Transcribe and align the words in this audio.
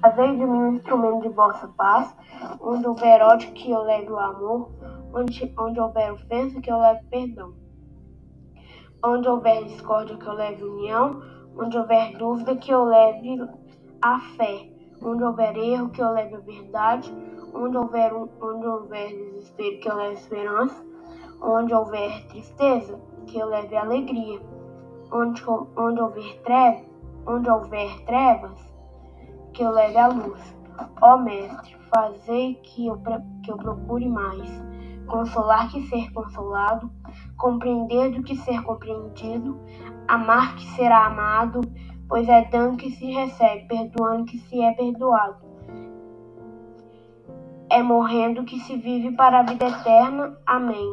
Fazei 0.00 0.28
de 0.34 0.46
mim 0.46 0.62
um 0.62 0.72
instrumento 0.76 1.28
de 1.28 1.28
vossa 1.28 1.68
paz, 1.76 2.16
onde 2.58 2.88
houver 2.88 3.20
ódio, 3.20 3.52
que 3.52 3.70
eu 3.70 3.82
leve 3.82 4.10
o 4.10 4.18
amor, 4.18 4.70
onde, 5.12 5.54
onde 5.58 5.78
houver 5.78 6.12
ofensa, 6.12 6.58
que 6.58 6.72
eu 6.72 6.78
leve 6.78 7.04
perdão. 7.10 7.52
Onde 9.04 9.28
houver 9.28 9.62
discórdia, 9.64 10.16
que 10.16 10.26
eu 10.26 10.32
leve 10.32 10.64
união, 10.64 11.20
onde 11.54 11.76
houver 11.76 12.16
dúvida, 12.16 12.56
que 12.56 12.70
eu 12.72 12.84
leve 12.84 13.46
a 14.00 14.20
fé, 14.38 14.70
onde 15.02 15.22
houver 15.22 15.54
erro, 15.58 15.90
que 15.90 16.00
eu 16.00 16.12
leve 16.12 16.34
a 16.34 16.40
verdade, 16.40 17.14
onde 17.52 17.76
houver, 17.76 18.14
onde 18.14 18.66
houver 18.66 19.08
desespero, 19.10 19.80
que 19.80 19.90
eu 19.90 19.96
leve 19.96 20.14
esperança, 20.14 20.86
onde 21.42 21.74
houver 21.74 22.26
tristeza, 22.28 22.98
que 23.26 23.38
eu 23.38 23.46
leve 23.48 23.76
alegria, 23.76 24.40
onde, 25.12 25.44
onde 25.76 26.00
houver 26.00 26.40
trevas, 26.42 26.90
onde 27.26 27.50
houver 27.50 28.00
trevas, 28.06 28.69
que 29.60 29.64
eu 29.64 29.72
leve 29.72 29.98
a 29.98 30.08
luz. 30.08 30.56
Ó 31.02 31.18
Mestre, 31.18 31.76
fazei 31.94 32.54
que 32.62 32.86
eu, 32.86 32.98
que 33.44 33.52
eu 33.52 33.58
procure 33.58 34.08
mais, 34.08 34.50
consolar 35.06 35.70
que 35.70 35.86
ser 35.88 36.10
consolado, 36.14 36.90
compreender 37.36 38.10
do 38.10 38.22
que 38.22 38.36
ser 38.36 38.62
compreendido, 38.62 39.60
amar 40.08 40.56
que 40.56 40.64
será 40.68 41.04
amado, 41.04 41.60
pois 42.08 42.26
é 42.26 42.42
dando 42.46 42.78
que 42.78 42.90
se 42.92 43.12
recebe, 43.12 43.68
perdoando 43.68 44.24
que 44.24 44.38
se 44.38 44.62
é 44.62 44.72
perdoado. 44.72 45.36
É 47.68 47.82
morrendo 47.82 48.44
que 48.44 48.58
se 48.60 48.78
vive 48.78 49.12
para 49.14 49.40
a 49.40 49.42
vida 49.42 49.68
eterna. 49.68 50.38
Amém. 50.46 50.90